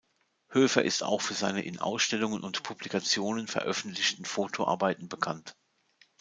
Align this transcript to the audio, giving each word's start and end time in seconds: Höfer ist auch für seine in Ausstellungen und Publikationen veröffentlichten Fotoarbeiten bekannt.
Höfer 0.49 0.83
ist 0.83 1.03
auch 1.03 1.21
für 1.21 1.35
seine 1.35 1.61
in 1.63 1.77
Ausstellungen 1.77 2.41
und 2.43 2.63
Publikationen 2.63 3.45
veröffentlichten 3.47 4.25
Fotoarbeiten 4.25 5.09
bekannt. 5.09 5.53